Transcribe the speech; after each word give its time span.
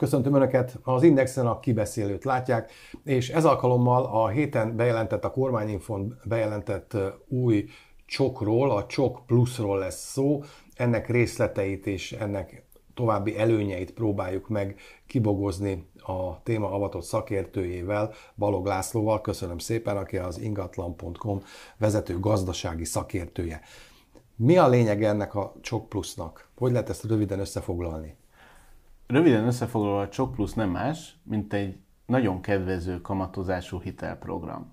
Köszöntöm 0.00 0.34
Önöket, 0.34 0.78
az 0.82 1.02
Indexen 1.02 1.46
a 1.46 1.60
kibeszélőt 1.60 2.24
látják, 2.24 2.72
és 3.04 3.28
ez 3.28 3.44
alkalommal 3.44 4.04
a 4.04 4.28
héten 4.28 4.76
bejelentett, 4.76 5.24
a 5.24 5.30
kormányinfon 5.30 6.18
bejelentett 6.24 6.96
új 7.28 7.68
csokról, 8.06 8.70
a 8.70 8.86
csok 8.86 9.26
pluszról 9.26 9.78
lesz 9.78 10.10
szó, 10.10 10.42
ennek 10.74 11.08
részleteit 11.08 11.86
és 11.86 12.12
ennek 12.12 12.64
további 12.94 13.38
előnyeit 13.38 13.92
próbáljuk 13.92 14.48
meg 14.48 14.76
kibogozni 15.06 15.86
a 15.98 16.42
téma 16.42 16.72
avatott 16.72 17.04
szakértőjével, 17.04 18.12
Balog 18.36 18.66
Lászlóval. 18.66 19.20
Köszönöm 19.20 19.58
szépen, 19.58 19.96
aki 19.96 20.16
az 20.16 20.38
ingatlan.com 20.38 21.42
vezető 21.78 22.20
gazdasági 22.20 22.84
szakértője. 22.84 23.60
Mi 24.36 24.56
a 24.56 24.68
lényeg 24.68 25.04
ennek 25.04 25.34
a 25.34 25.54
Csok 25.60 25.88
Plusznak? 25.88 26.48
Hogy 26.58 26.72
lehet 26.72 26.88
ezt 26.88 27.04
röviden 27.04 27.38
összefoglalni? 27.38 28.18
Röviden 29.10 29.46
összefoglalva 29.46 30.00
a 30.00 30.08
Csok 30.08 30.32
Plusz 30.32 30.54
nem 30.54 30.70
más, 30.70 31.16
mint 31.22 31.52
egy 31.52 31.78
nagyon 32.06 32.40
kedvező 32.40 33.00
kamatozású 33.00 33.80
hitelprogram. 33.80 34.72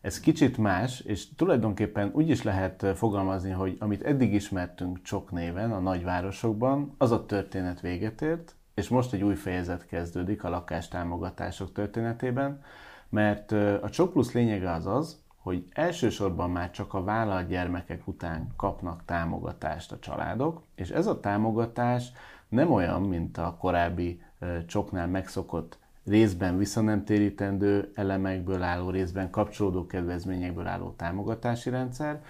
Ez 0.00 0.20
kicsit 0.20 0.58
más, 0.58 1.00
és 1.00 1.34
tulajdonképpen 1.34 2.10
úgy 2.14 2.28
is 2.28 2.42
lehet 2.42 2.86
fogalmazni, 2.94 3.50
hogy 3.50 3.76
amit 3.80 4.02
eddig 4.02 4.34
ismertünk 4.34 5.02
Csok 5.02 5.30
néven 5.30 5.72
a 5.72 5.78
nagyvárosokban, 5.78 6.94
az 6.98 7.10
a 7.10 7.26
történet 7.26 7.80
véget 7.80 8.22
ért, 8.22 8.54
és 8.74 8.88
most 8.88 9.12
egy 9.12 9.22
új 9.22 9.34
fejezet 9.34 9.86
kezdődik 9.86 10.44
a 10.44 10.48
lakástámogatások 10.48 11.72
történetében, 11.72 12.62
mert 13.08 13.52
a 13.82 13.90
Csok 13.90 14.12
Plusz 14.12 14.32
lényege 14.32 14.72
az 14.72 14.86
az, 14.86 15.22
hogy 15.38 15.64
elsősorban 15.72 16.50
már 16.50 16.70
csak 16.70 16.94
a 16.94 17.04
vállalt 17.04 17.48
gyermekek 17.48 18.06
után 18.06 18.48
kapnak 18.56 19.02
támogatást 19.04 19.92
a 19.92 19.98
családok, 19.98 20.62
és 20.74 20.90
ez 20.90 21.06
a 21.06 21.20
támogatás 21.20 22.12
nem 22.48 22.72
olyan, 22.72 23.02
mint 23.02 23.38
a 23.38 23.56
korábbi 23.60 24.22
csoknál 24.66 25.06
megszokott 25.06 25.78
részben 26.04 26.58
visszanemtérítendő 26.58 27.90
elemekből 27.94 28.62
álló, 28.62 28.90
részben 28.90 29.30
kapcsolódó 29.30 29.86
kedvezményekből 29.86 30.66
álló 30.66 30.90
támogatási 30.90 31.70
rendszer, 31.70 32.22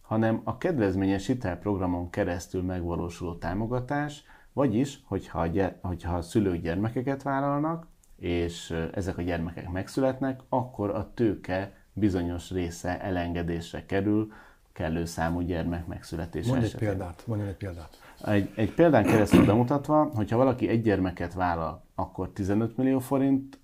hanem 0.00 0.40
a 0.44 0.58
kedvezményes 0.58 1.26
hitelprogramon 1.26 2.10
keresztül 2.10 2.62
megvalósuló 2.62 3.34
támogatás, 3.34 4.24
vagyis, 4.52 5.00
hogyha 5.04 5.40
a, 5.40 5.46
gyere, 5.46 5.78
hogyha 5.82 6.16
a 6.16 6.22
szülők 6.22 6.62
gyermekeket 6.62 7.22
vállalnak, 7.22 7.86
és 8.16 8.74
ezek 8.92 9.18
a 9.18 9.22
gyermekek 9.22 9.70
megszületnek, 9.70 10.40
akkor 10.48 10.90
a 10.90 11.10
tőke 11.14 11.72
bizonyos 11.92 12.50
része 12.50 13.00
elengedésre 13.00 13.86
kerül, 13.86 14.32
kellő 14.72 15.04
számú 15.04 15.40
gyermek 15.40 15.86
megszületése 15.86 16.50
Mondj 16.50 16.64
egy 16.64 16.74
példát, 16.74 17.22
mondj 17.26 17.46
egy 17.46 17.56
példát. 17.56 18.05
Egy, 18.26 18.50
egy 18.54 18.74
példán 18.74 19.04
keresztül 19.04 19.44
bemutatva, 19.44 20.10
hogyha 20.14 20.36
valaki 20.36 20.68
egy 20.68 20.82
gyermeket 20.82 21.34
vállal, 21.34 21.82
akkor 21.94 22.28
15 22.28 22.76
millió 22.76 22.98
forint, 22.98 23.58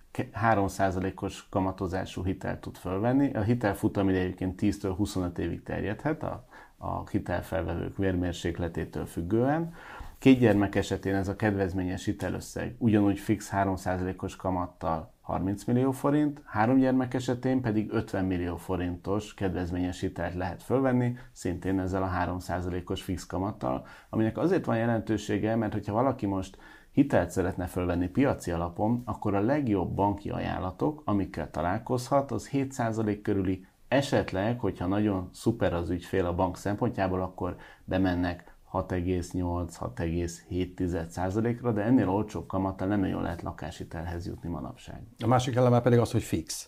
3%-os 0.44 1.48
kamatozású 1.48 2.24
hitelt 2.24 2.60
tud 2.60 2.76
fölvenni. 2.76 3.32
A 3.32 3.40
hitel 3.40 3.74
futamidő 3.74 4.18
egyébként 4.18 4.60
10-től 4.62 4.92
25 4.96 5.38
évig 5.38 5.62
terjedhet 5.62 6.22
a, 6.22 6.44
a 6.76 7.08
hitelfelvevők 7.08 7.96
vérmérsékletétől 7.96 9.06
függően. 9.06 9.74
Két 10.22 10.38
gyermek 10.38 10.74
esetén 10.74 11.14
ez 11.14 11.28
a 11.28 11.36
kedvezményes 11.36 12.04
hitelösszeg 12.04 12.74
ugyanúgy 12.78 13.18
fix 13.18 13.50
3%-os 13.52 14.36
kamattal 14.36 15.12
30 15.20 15.64
millió 15.64 15.90
forint, 15.90 16.42
három 16.44 16.78
gyermek 16.78 17.14
esetén 17.14 17.60
pedig 17.60 17.92
50 17.92 18.24
millió 18.24 18.56
forintos 18.56 19.34
kedvezményes 19.34 20.00
hitelt 20.00 20.34
lehet 20.34 20.62
fölvenni, 20.62 21.16
szintén 21.32 21.80
ezzel 21.80 22.02
a 22.02 22.38
3%-os 22.40 23.02
fix 23.02 23.26
kamattal, 23.26 23.86
aminek 24.10 24.38
azért 24.38 24.64
van 24.64 24.76
jelentősége, 24.76 25.56
mert 25.56 25.72
hogyha 25.72 25.92
valaki 25.92 26.26
most 26.26 26.58
hitelt 26.90 27.30
szeretne 27.30 27.66
fölvenni 27.66 28.08
piaci 28.08 28.50
alapon, 28.50 29.02
akkor 29.04 29.34
a 29.34 29.40
legjobb 29.40 29.94
banki 29.94 30.30
ajánlatok, 30.30 31.02
amikkel 31.04 31.50
találkozhat, 31.50 32.30
az 32.30 32.48
7% 32.52 33.18
körüli. 33.22 33.66
Esetleg, 33.88 34.60
hogyha 34.60 34.86
nagyon 34.86 35.28
szuper 35.32 35.74
az 35.74 35.90
ügyfél 35.90 36.26
a 36.26 36.34
bank 36.34 36.56
szempontjából, 36.56 37.22
akkor 37.22 37.56
bemennek 37.84 38.51
6,8-6,7%-ra, 38.72 41.72
de 41.72 41.82
ennél 41.82 42.08
olcsóbb 42.08 42.46
kamattal 42.46 42.88
nem 42.88 43.00
nagyon 43.00 43.22
lehet 43.22 43.42
lakáshitelhez 43.42 44.26
jutni 44.26 44.48
manapság. 44.48 45.02
A 45.24 45.26
másik 45.26 45.54
eleme 45.54 45.80
pedig 45.80 45.98
az, 45.98 46.12
hogy 46.12 46.22
fix. 46.22 46.66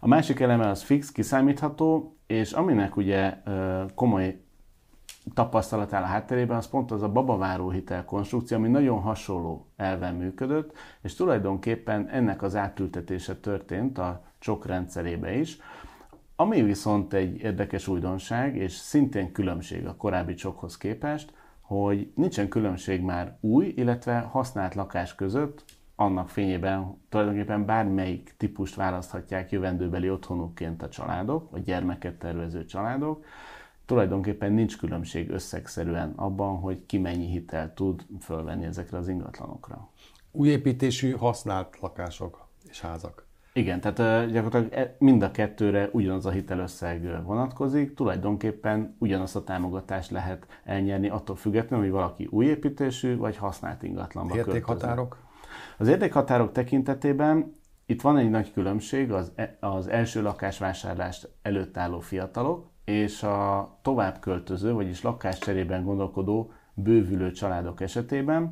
A 0.00 0.08
másik 0.08 0.40
eleme 0.40 0.68
az 0.68 0.82
fix, 0.82 1.12
kiszámítható, 1.12 2.16
és 2.26 2.52
aminek 2.52 2.96
ugye 2.96 3.42
komoly 3.94 4.40
tapasztalat 5.34 5.92
áll 5.92 6.02
a 6.02 6.06
hátterében, 6.06 6.56
az 6.56 6.68
pont 6.68 6.90
az 6.90 7.02
a 7.02 7.08
babaváró 7.08 7.70
hitel 7.70 8.04
konstrukció, 8.04 8.56
ami 8.56 8.68
nagyon 8.68 9.00
hasonló 9.00 9.66
elven 9.76 10.14
működött, 10.14 10.72
és 11.02 11.14
tulajdonképpen 11.14 12.08
ennek 12.08 12.42
az 12.42 12.56
átültetése 12.56 13.36
történt 13.36 13.98
a 13.98 14.24
csok 14.38 14.66
rendszerébe 14.66 15.36
is, 15.36 15.58
ami 16.36 16.62
viszont 16.62 17.12
egy 17.12 17.40
érdekes 17.40 17.88
újdonság, 17.88 18.56
és 18.56 18.72
szintén 18.72 19.32
különbség 19.32 19.86
a 19.86 19.96
korábbi 19.96 20.34
csokhoz 20.34 20.76
képest, 20.76 21.32
hogy 21.60 22.12
nincsen 22.14 22.48
különbség 22.48 23.00
már 23.00 23.36
új, 23.40 23.72
illetve 23.76 24.18
használt 24.18 24.74
lakás 24.74 25.14
között, 25.14 25.64
annak 25.94 26.28
fényében 26.28 26.98
tulajdonképpen 27.08 27.64
bármelyik 27.64 28.34
típust 28.36 28.74
választhatják 28.74 29.50
jövendőbeli 29.50 30.10
otthonukként 30.10 30.82
a 30.82 30.88
családok, 30.88 31.50
vagy 31.50 31.62
gyermeket 31.62 32.14
tervező 32.14 32.64
családok. 32.64 33.24
Tulajdonképpen 33.86 34.52
nincs 34.52 34.78
különbség 34.78 35.30
összegszerűen 35.30 36.12
abban, 36.16 36.58
hogy 36.58 36.86
ki 36.86 36.98
mennyi 36.98 37.26
hitel 37.26 37.74
tud 37.74 38.06
fölvenni 38.20 38.64
ezekre 38.64 38.98
az 38.98 39.08
ingatlanokra. 39.08 39.88
Újépítésű 40.30 41.10
használt 41.10 41.78
lakások 41.80 42.48
és 42.68 42.80
házak. 42.80 43.25
Igen, 43.56 43.80
tehát 43.80 44.30
gyakorlatilag 44.30 44.72
e, 44.72 44.96
mind 44.98 45.22
a 45.22 45.30
kettőre 45.30 45.88
ugyanaz 45.92 46.26
a 46.26 46.30
hitelösszeg 46.30 47.24
vonatkozik, 47.24 47.94
tulajdonképpen 47.94 48.96
ugyanazt 48.98 49.36
a 49.36 49.44
támogatást 49.44 50.10
lehet 50.10 50.46
elnyerni 50.64 51.08
attól 51.08 51.36
függetlenül, 51.36 51.84
hogy 51.84 51.94
valaki 51.94 52.28
új 52.30 52.46
építésű 52.46 53.16
vagy 53.16 53.36
használt 53.36 53.82
ingatlanba 53.82 54.36
Értékhatárok? 54.36 55.08
Költöző. 55.08 55.24
Az 55.78 55.88
értékhatárok 55.88 56.52
tekintetében 56.52 57.52
itt 57.86 58.00
van 58.02 58.16
egy 58.16 58.30
nagy 58.30 58.52
különbség 58.52 59.12
az, 59.12 59.32
e, 59.34 59.56
az 59.60 59.86
első 59.86 60.22
lakásvásárlást 60.22 61.28
előtt 61.42 61.76
álló 61.76 62.00
fiatalok 62.00 62.70
és 62.84 63.22
a 63.22 63.68
tovább 63.82 64.18
költöző, 64.20 64.72
vagyis 64.72 65.02
lakáscserében 65.02 65.84
gondolkodó 65.84 66.52
bővülő 66.74 67.30
családok 67.30 67.80
esetében 67.80 68.50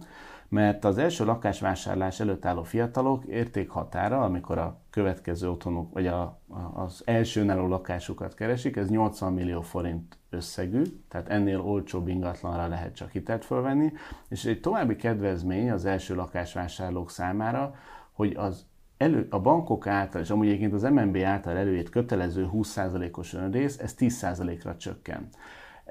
mert 0.48 0.84
az 0.84 0.98
első 0.98 1.24
lakásvásárlás 1.24 2.20
előtt 2.20 2.44
álló 2.44 2.62
fiatalok 2.62 3.24
értékhatára, 3.24 4.22
amikor 4.22 4.58
a 4.58 4.80
következő 4.90 5.50
otthonuk, 5.50 5.92
vagy 5.92 6.06
a, 6.06 6.40
az 6.74 7.02
első 7.04 7.50
álló 7.50 7.66
lakásukat 7.66 8.34
keresik, 8.34 8.76
ez 8.76 8.88
80 8.88 9.32
millió 9.32 9.60
forint 9.60 10.18
összegű, 10.30 10.82
tehát 11.08 11.28
ennél 11.28 11.60
olcsóbb 11.60 12.08
ingatlanra 12.08 12.68
lehet 12.68 12.94
csak 12.94 13.10
hitelt 13.10 13.44
fölvenni, 13.44 13.92
és 14.28 14.44
egy 14.44 14.60
további 14.60 14.96
kedvezmény 14.96 15.70
az 15.70 15.84
első 15.84 16.14
lakásvásárlók 16.14 17.10
számára, 17.10 17.74
hogy 18.12 18.34
az 18.36 18.66
elő, 18.96 19.26
a 19.30 19.40
bankok 19.40 19.86
által, 19.86 20.20
és 20.20 20.30
amúgy 20.30 20.46
egyébként 20.46 20.72
az 20.72 20.82
MNB 20.82 21.16
által 21.16 21.56
előírt 21.56 21.88
kötelező 21.88 22.48
20%-os 22.52 23.34
önrész, 23.34 23.78
ez 23.78 23.94
10%-ra 23.98 24.76
csökken. 24.76 25.28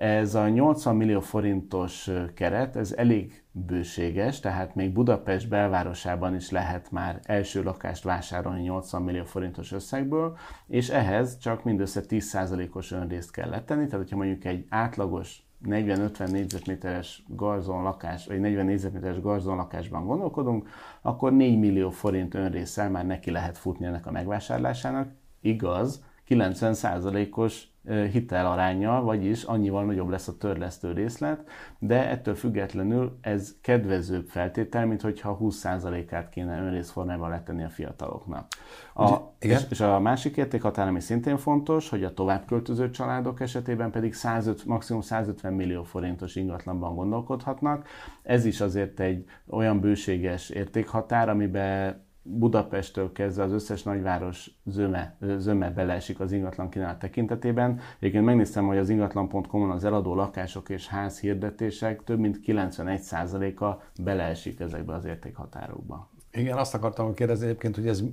Ez 0.04 0.36
a 0.36 0.48
80 0.50 0.96
millió 0.96 1.20
forintos 1.20 2.10
keret, 2.34 2.76
ez 2.76 2.92
elég 2.92 3.44
bőséges, 3.52 4.40
tehát 4.40 4.76
még 4.76 4.94
Budapest 4.94 5.50
belvárosában 5.50 6.36
is 6.36 6.50
lehet 6.50 6.92
már 6.92 7.20
első 7.24 7.64
lakást 7.64 8.04
vásárolni 8.04 8.62
80 8.62 9.02
millió 9.02 9.24
forintos 9.24 9.72
összegből, 9.72 10.38
és 10.68 10.90
ehhez 10.90 11.38
csak 11.38 11.64
mindössze 11.64 12.02
10%-os 12.08 12.92
önrészt 12.92 13.32
kell 13.32 13.50
letenni, 13.50 13.86
tehát 13.86 14.02
hogyha 14.02 14.18
mondjuk 14.18 14.46
egy 14.46 14.66
átlagos 14.70 15.44
40-50 15.66 16.32
négyzetméteres 16.32 17.24
garzon 17.28 17.84
lakás, 17.84 18.28
vagy 18.28 18.40
40 18.40 18.66
négyzetméteres 18.66 19.22
garzon 19.22 19.56
lakásban 19.56 20.06
gondolkodunk, 20.06 20.70
akkor 21.02 21.34
4 21.34 21.60
millió 21.60 21.90
forint 21.90 22.34
önrészsel 22.34 22.90
már 22.90 23.06
neki 23.06 23.32
lehet 23.32 23.58
futni 23.58 23.86
ennek 23.86 24.06
a 24.06 24.12
megvásárlásának. 24.12 25.12
Igaz, 25.42 26.04
90%-os 26.28 27.72
hitelarányjal, 28.12 29.04
vagyis 29.04 29.44
annyival 29.44 29.86
nagyobb 29.86 30.10
lesz 30.10 30.28
a 30.28 30.38
törlesztő 30.38 30.92
részlet, 30.92 31.48
de 31.80 32.10
ettől 32.10 32.36
függetlenül 32.36 33.18
ez 33.22 33.56
kedvezőbb 33.62 34.28
feltétel, 34.28 34.86
mint 34.86 35.02
hogyha 35.02 35.38
20%-át 35.42 36.30
kéne 36.30 36.62
önrészformában 36.62 37.30
letenni 37.30 37.64
a 37.64 37.70
fiataloknak. 37.70 38.48
A, 38.94 39.18
Igen? 39.40 39.58
És, 39.58 39.66
és 39.70 39.80
a 39.80 40.00
másik 40.00 40.38
értékhatár, 40.38 40.88
ami 40.88 41.00
szintén 41.00 41.38
fontos, 41.38 41.90
hogy 41.90 42.04
a 42.04 42.14
továbbköltöző 42.14 42.90
családok 42.90 43.40
esetében 43.40 43.92
pedig 43.92 44.14
105, 44.14 44.66
maximum 44.66 45.02
150 45.02 45.54
millió 45.54 45.84
forintos 45.84 46.36
ingatlanban 46.36 46.96
gondolkodhatnak. 46.96 47.88
Ez 48.24 48.46
is 48.46 48.62
azért 48.62 49.00
egy 49.00 49.26
olyan 49.48 49.80
bőséges 49.80 50.50
értékhatár, 50.50 51.30
amiben 51.30 52.02
Budapesttől 52.24 53.12
kezdve 53.12 53.44
az 53.44 53.52
összes 53.52 53.84
nagyváros 53.84 54.50
zöme, 54.66 55.18
zöme 55.38 55.72
beleesik 55.72 56.20
az 56.20 56.32
ingatlan 56.32 56.70
kínálat 56.70 57.00
tekintetében. 57.00 57.80
Egyébként 58.00 58.26
megnéztem, 58.26 58.68
hogy 58.68 58.78
az 58.78 58.90
ingatlan.com-on 58.90 59.70
az 59.70 59.84
eladó 59.84 60.16
lakások 60.16 60.70
és 60.70 60.88
ház 60.88 61.20
hirdetések 61.20 62.04
több 62.04 62.20
mint 62.20 62.40
91%-a 62.46 63.84
beleesik 64.02 64.60
ezekbe 64.60 64.94
az 64.94 65.06
értékhatárokba. 65.06 66.12
Igen, 66.32 66.58
azt 66.58 66.74
akartam 66.74 67.14
kérdezni 67.14 67.46
egyébként, 67.46 67.76
hogy 67.76 67.88
ez 67.88 68.04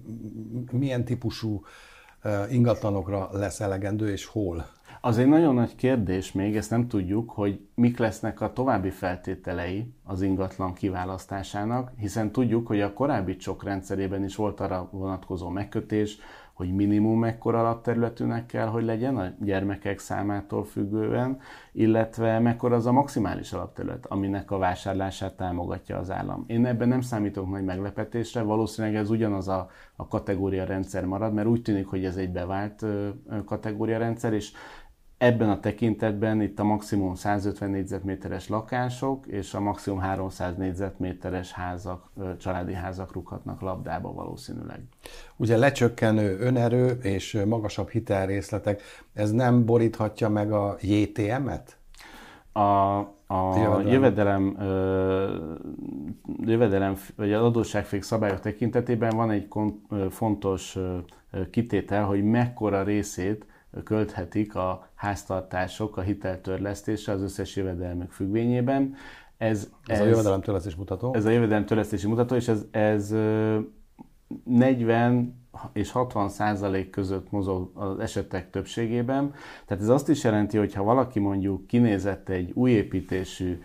milyen 0.73 1.05
típusú 1.05 1.63
ingatlanokra 2.51 3.29
lesz 3.33 3.61
elegendő, 3.61 4.11
és 4.11 4.25
hol? 4.25 4.67
Az 5.01 5.19
egy 5.19 5.27
nagyon 5.27 5.55
nagy 5.55 5.77
kérdés 5.77 6.33
még, 6.33 6.57
ezt 6.57 6.71
nem 6.71 6.89
tudjuk, 6.89 7.31
hogy 7.31 7.61
mik 7.75 7.99
lesznek 7.99 8.41
a 8.41 8.53
további 8.53 8.91
feltételei 8.91 9.95
az 10.05 10.23
ingatlan 10.23 10.75
kiválasztásának, 10.75 11.93
hiszen 11.97 12.33
tudjuk, 12.33 12.67
hogy 12.67 12.81
a 12.81 12.93
korábbi 12.93 13.37
csok 13.37 13.65
rendszerében 13.65 14.25
is 14.25 14.37
volt 14.37 14.61
arra 14.61 14.89
vonatkozó 14.93 15.49
megkötés, 15.49 16.19
hogy 16.61 16.75
minimum 16.75 17.19
mekkora 17.19 17.59
alapterületűnek 17.59 18.47
kell, 18.47 18.67
hogy 18.67 18.85
legyen 18.85 19.17
a 19.17 19.33
gyermekek 19.39 19.99
számától 19.99 20.65
függően, 20.65 21.39
illetve 21.73 22.39
mekkora 22.39 22.77
az 22.77 22.87
a 22.87 22.93
maximális 22.93 23.53
alapterület, 23.53 24.07
aminek 24.07 24.51
a 24.51 24.59
vásárlását 24.59 25.37
támogatja 25.37 25.99
az 25.99 26.11
állam. 26.11 26.45
Én 26.47 26.67
ebben 26.67 26.89
nem 26.89 27.01
számítok 27.01 27.51
nagy 27.51 27.65
meglepetésre, 27.65 28.43
valószínűleg 28.43 28.97
ez 28.97 29.11
ugyanaz 29.11 29.49
a, 29.49 29.69
a 29.97 30.09
kategória 30.09 30.65
rendszer 30.65 31.05
marad, 31.05 31.35
mert 31.35 31.49
úgy 31.49 31.63
tűnik, 31.63 31.87
hogy 31.87 32.05
ez 32.05 32.17
egy 32.17 32.31
bevált 32.31 32.85
kategória 33.45 33.99
rendszer, 33.99 34.33
és 34.33 34.53
Ebben 35.21 35.51
a 35.51 35.61
tekintetben 35.61 36.41
itt 36.41 36.59
a 36.59 36.65
maximum 36.65 37.15
150 37.15 37.71
négyzetméteres 37.71 38.49
lakások 38.49 39.27
és 39.27 39.55
a 39.55 39.61
maximum 39.61 39.99
300 39.99 40.57
négyzetméteres 40.57 41.53
házak, 41.53 42.11
családi 42.39 42.73
házak 42.73 43.13
rúghatnak 43.13 43.61
labdába 43.61 44.13
valószínűleg. 44.13 44.81
Ugye 45.37 45.57
lecsökkenő 45.57 46.39
önerő 46.39 46.99
és 47.03 47.43
magasabb 47.47 47.89
hitelrészletek, 47.89 48.83
ez 49.13 49.31
nem 49.31 49.65
boríthatja 49.65 50.29
meg 50.29 50.53
a 50.53 50.77
JTM-et? 50.81 51.77
A, 52.53 52.61
a 53.27 53.81
jövedelem, 53.87 54.57
jövedelem, 56.41 56.97
vagy 57.17 57.33
az 57.33 57.43
adósságfék 57.43 58.03
szabályok 58.03 58.41
tekintetében 58.41 59.17
van 59.17 59.31
egy 59.31 59.49
fontos 60.11 60.79
kitétel, 61.51 62.05
hogy 62.05 62.25
mekkora 62.25 62.83
részét 62.83 63.47
költhetik 63.85 64.55
a 64.55 64.89
háztartások 64.95 65.97
a 65.97 66.01
hiteltörlesztésre 66.01 67.13
az 67.13 67.23
összes 67.23 67.57
jövedelmük 67.57 68.11
függvényében. 68.11 68.95
Ez, 69.37 69.71
ez, 69.87 69.99
ez 69.99 70.05
a 70.05 70.09
jövedelemtörlesztési 70.09 70.77
mutató? 70.77 71.15
Ez 71.15 71.25
a 71.25 71.31
jövedelemtörlesztési 71.31 72.07
mutató, 72.07 72.35
és 72.35 72.49
ez, 72.49 72.65
ez 72.71 73.15
40 74.45 75.39
és 75.73 75.91
60 75.91 76.29
százalék 76.29 76.91
között 76.91 77.31
mozog 77.31 77.71
az 77.75 77.99
esetek 77.99 78.51
többségében. 78.51 79.33
Tehát 79.67 79.83
ez 79.83 79.89
azt 79.89 80.09
is 80.09 80.25
jelenti, 80.25 80.59
hogy 80.59 80.75
ha 80.75 80.83
valaki 80.83 81.19
mondjuk 81.19 81.67
kinézett 81.67 82.29
egy 82.29 82.51
új 82.55 82.71
építésű 82.71 83.63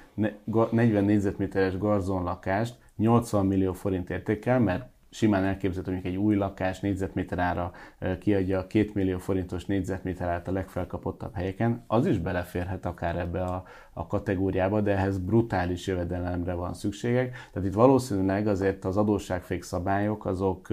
40 0.72 1.04
négyzetméteres 1.04 1.78
garzonlakást 1.78 2.78
80 2.96 3.46
millió 3.46 3.74
forint 3.74 4.10
értékkel, 4.10 4.60
mert 4.60 4.86
simán 5.16 5.44
elképzelhető, 5.44 5.96
hogy 5.96 6.06
egy 6.06 6.18
új 6.18 6.36
lakás 6.36 6.80
négyzetméter 6.80 7.40
ára 7.40 7.72
kiadja 8.20 8.68
2 8.68 8.90
millió 8.94 9.18
forintos 9.18 9.66
négyzetméter 9.66 10.28
árat 10.28 10.48
a 10.48 10.52
legfelkapottabb 10.52 11.34
helyeken, 11.34 11.84
az 11.88 12.06
is 12.06 12.18
beleférhet 12.18 12.86
akár 12.86 13.16
ebbe 13.16 13.44
a, 13.44 13.64
a 13.94 14.08
kategóriába, 14.08 14.82
de 14.82 14.92
ehhez 14.92 15.18
brutális 15.18 15.88
jövedelemre 15.88 16.54
van 16.54 16.74
szükségek. 16.74 17.38
Tehát 17.52 17.68
itt 17.68 17.74
valószínűleg 17.74 18.48
azért 18.48 18.86
az 18.86 18.98
adósságfék 18.98 19.64
szabályok 19.64 20.26
azok 20.26 20.68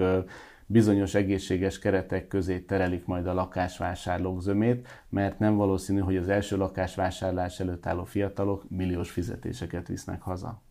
bizonyos 0.65 1.13
egészséges 1.15 1.79
keretek 1.79 2.27
közé 2.27 2.59
terelik 2.59 3.05
majd 3.05 3.27
a 3.27 3.33
lakásvásárlók 3.33 4.41
zömét, 4.41 4.87
mert 5.09 5.39
nem 5.39 5.55
valószínű, 5.55 5.99
hogy 5.99 6.17
az 6.17 6.29
első 6.29 6.57
lakásvásárlás 6.57 7.59
előtt 7.59 7.85
álló 7.85 8.03
fiatalok 8.03 8.69
milliós 8.69 9.11
fizetéseket 9.11 9.87
visznek 9.87 10.21
haza 10.21 10.61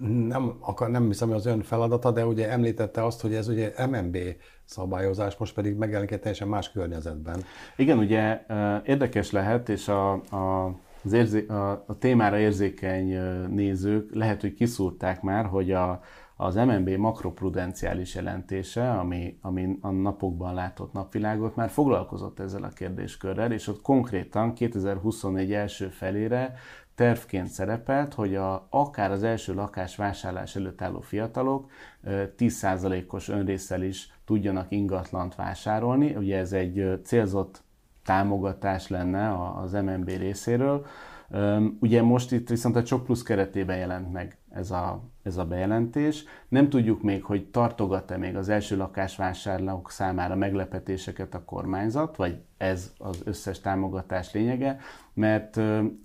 nem, 0.00 0.56
akar, 0.60 0.90
nem 0.90 1.06
hiszem, 1.06 1.28
hogy 1.28 1.36
az 1.36 1.46
ön 1.46 1.62
feladata, 1.62 2.10
de 2.10 2.26
ugye 2.26 2.50
említette 2.50 3.04
azt, 3.04 3.20
hogy 3.20 3.34
ez 3.34 3.48
ugye 3.48 3.72
MNB 3.86 4.18
szabályozás, 4.64 5.36
most 5.36 5.54
pedig 5.54 5.76
megjelenik 5.76 6.10
egy 6.10 6.20
teljesen 6.20 6.48
más 6.48 6.72
környezetben. 6.72 7.42
Igen, 7.76 7.98
ugye 7.98 8.46
érdekes 8.84 9.30
lehet, 9.30 9.68
és 9.68 9.88
a, 9.88 10.12
a 10.12 10.74
az 11.06 11.12
érzé, 11.12 11.46
a, 11.46 11.70
a 11.86 11.98
témára 11.98 12.38
érzékeny 12.38 13.18
nézők 13.48 14.14
lehet, 14.14 14.40
hogy 14.40 14.54
kiszúrták 14.54 15.22
már, 15.22 15.44
hogy 15.44 15.72
a, 15.72 16.00
az 16.36 16.54
MNB 16.54 16.88
makroprudenciális 16.88 18.14
jelentése, 18.14 18.90
ami, 18.90 19.38
ami 19.40 19.78
a 19.80 19.90
napokban 19.90 20.54
látott 20.54 20.92
napvilágot, 20.92 21.56
már 21.56 21.70
foglalkozott 21.70 22.40
ezzel 22.40 22.62
a 22.62 22.68
kérdéskörrel, 22.68 23.52
és 23.52 23.68
ott 23.68 23.82
konkrétan 23.82 24.54
2024 24.54 25.52
első 25.52 25.88
felére 25.88 26.54
tervként 26.96 27.48
szerepelt, 27.48 28.14
hogy 28.14 28.34
a, 28.34 28.66
akár 28.70 29.10
az 29.10 29.22
első 29.22 29.54
lakás 29.54 29.96
vásárlás 29.96 30.56
előtt 30.56 30.82
álló 30.82 31.00
fiatalok 31.00 31.70
10%-os 32.06 33.28
önrészsel 33.28 33.82
is 33.82 34.12
tudjanak 34.24 34.66
ingatlant 34.68 35.34
vásárolni. 35.34 36.14
Ugye 36.14 36.38
ez 36.38 36.52
egy 36.52 37.00
célzott 37.04 37.62
támogatás 38.04 38.88
lenne 38.88 39.52
az 39.54 39.72
MNB 39.72 40.08
részéről. 40.08 40.86
Ugye 41.80 42.02
most 42.02 42.32
itt 42.32 42.48
viszont 42.48 42.76
a 42.76 42.82
Csok 42.82 43.04
Plusz 43.04 43.22
keretében 43.22 43.76
jelent 43.76 44.12
meg 44.12 44.38
ez 44.50 44.70
a, 44.70 45.02
ez 45.22 45.36
a 45.36 45.44
bejelentés. 45.44 46.24
Nem 46.48 46.68
tudjuk 46.68 47.02
még, 47.02 47.24
hogy 47.24 47.46
tartogat-e 47.46 48.16
még 48.16 48.36
az 48.36 48.48
első 48.48 48.76
lakásvásárlók 48.76 49.90
számára 49.90 50.34
meglepetéseket 50.34 51.34
a 51.34 51.44
kormányzat, 51.44 52.16
vagy 52.16 52.38
ez 52.56 52.92
az 52.98 53.20
összes 53.24 53.60
támogatás 53.60 54.32
lényege, 54.32 54.78
mert 55.14 55.60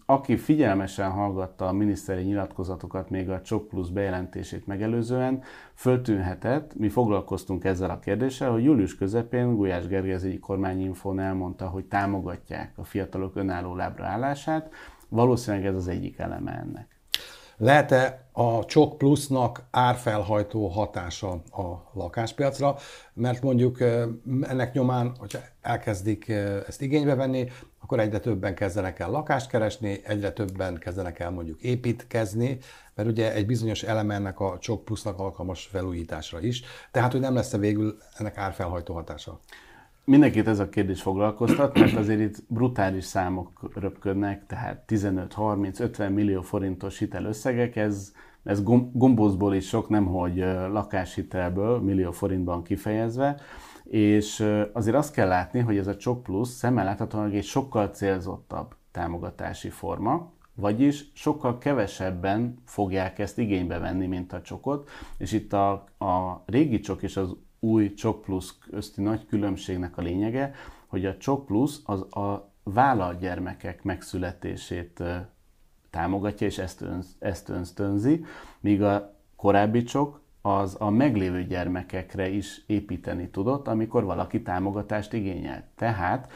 aki 0.06 0.38
figyelmesen 0.38 1.12
hallgatta 1.12 1.68
a 1.68 1.72
miniszteri 1.72 2.24
nyilatkozatokat 2.24 3.10
még 3.10 3.30
a 3.30 3.42
Csok 3.42 3.68
Plusz 3.68 3.90
bejelentését 3.90 4.68
megelőzően, 4.68 5.44
föltűnhetett, 5.74 6.76
mi 6.76 6.90
foglalkoztunk 6.90 7.64
ezzel 7.64 7.90
a 7.90 8.00
kérdéssel, 8.00 8.52
hogy 8.52 8.64
július 8.64 8.96
közepén 8.96 9.56
Gulyás 9.56 9.88
Gergely 9.88 10.14
az 10.14 10.24
egyik 10.24 10.40
kormányinfón 10.40 11.20
elmondta, 11.20 11.68
hogy 11.68 11.86
támogatják 11.86 12.74
a 12.76 12.84
fiatalok 12.84 13.36
önálló 13.36 13.76
lábra 13.76 14.06
állását, 14.06 14.72
valószínűleg 15.12 15.66
ez 15.66 15.76
az 15.76 15.88
egyik 15.88 16.18
eleme 16.18 16.52
ennek. 16.52 16.88
Lehet-e 17.58 18.30
a 18.32 18.66
Csok 18.66 18.98
Plusznak 18.98 19.64
árfelhajtó 19.72 20.68
hatása 20.68 21.32
a 21.32 21.92
lakáspiacra, 21.94 22.76
mert 23.14 23.42
mondjuk 23.42 23.78
ennek 24.42 24.74
nyomán, 24.74 25.16
hogyha 25.20 25.40
elkezdik 25.62 26.30
ezt 26.68 26.82
igénybe 26.82 27.16
venni, 27.16 27.50
akkor 27.80 28.00
egyre 28.00 28.20
többen 28.20 28.56
kezdenek 28.56 29.00
el 29.00 29.10
lakást 29.10 29.50
keresni, 29.50 30.00
egyre 30.04 30.32
többen 30.32 30.78
kezdenek 30.78 31.20
el 31.20 31.32
mondjuk 31.32 31.62
építkezni, 31.62 32.58
mert 32.96 33.10
ugye 33.10 33.34
egy 33.34 33.46
bizonyos 33.46 33.84
eleme 33.84 34.14
ennek 34.14 34.40
a 34.40 34.58
Csok 34.60 34.86
Plusznak 34.86 35.20
alkalmas 35.20 35.66
felújításra 35.66 36.40
is, 36.40 36.64
tehát 36.92 37.12
hogy 37.12 37.22
nem 37.22 37.34
lesz-e 37.34 37.58
végül 37.58 37.98
ennek 38.18 38.38
árfelhajtó 38.38 38.94
hatása? 38.94 39.40
Mindenkit 40.06 40.48
ez 40.48 40.60
a 40.60 40.70
kérdés 40.70 41.02
foglalkoztat, 41.02 41.80
mert 41.80 41.96
azért 41.96 42.20
itt 42.20 42.44
brutális 42.48 43.04
számok 43.04 43.72
röpködnek, 43.76 44.46
tehát 44.46 44.84
15-30-50 44.88 46.14
millió 46.14 46.42
forintos 46.42 46.98
hitelösszegek, 46.98 47.76
ez, 47.76 48.12
ez 48.44 48.64
gombózból 48.94 49.56
is 49.56 49.68
sok, 49.68 49.90
nemhogy 49.90 50.38
lakáshitelből, 50.72 51.80
millió 51.80 52.12
forintban 52.12 52.64
kifejezve, 52.64 53.40
és 53.84 54.46
azért 54.74 54.96
azt 54.96 55.14
kell 55.14 55.28
látni, 55.28 55.60
hogy 55.60 55.78
ez 55.78 55.88
a 55.88 55.98
Csok 55.98 56.24
Plusz 56.24 56.50
szemmel 56.50 56.86
láthatóan 56.86 57.32
egy 57.32 57.44
sokkal 57.44 57.88
célzottabb 57.88 58.76
támogatási 58.92 59.70
forma, 59.70 60.32
vagyis 60.56 61.12
sokkal 61.14 61.58
kevesebben 61.58 62.62
fogják 62.66 63.20
ezt 63.20 63.38
igénybe 63.38 63.78
venni, 63.78 64.08
mint 64.08 64.34
a 64.34 64.42
csokot, 64.42 64.90
és 65.18 65.32
itt 65.32 65.54
a, 65.54 65.72
a 65.98 66.44
régi 66.46 66.80
csok 66.80 67.04
és 67.04 67.18
az 67.18 67.36
új 67.64 67.94
Csok 67.94 68.22
Plus 68.22 68.58
közti 68.58 69.02
nagy 69.02 69.26
különbségnek 69.26 69.98
a 69.98 70.02
lényege, 70.02 70.54
hogy 70.88 71.06
a 71.06 71.18
Csok 71.18 71.46
Plus 71.46 71.80
az 71.84 72.02
a 72.02 72.52
vállalt 72.64 73.20
gyermekek 73.20 73.84
megszületését 73.84 75.04
támogatja, 75.90 76.48
és 76.48 76.58
ezt, 76.58 76.82
önz, 76.82 77.16
ezt 77.20 77.50
önztönzi, 77.50 78.26
míg 78.60 78.82
a 78.84 79.14
korábbi 79.36 79.84
csok 79.84 80.22
az 80.42 80.76
a 80.80 80.90
meglévő 80.90 81.44
gyermekekre 81.44 82.30
is 82.30 82.64
építeni 82.68 83.30
tudott, 83.30 83.68
amikor 83.68 84.04
valaki 84.04 84.42
támogatást 84.42 85.14
igényel. 85.14 85.64
Tehát 85.76 86.32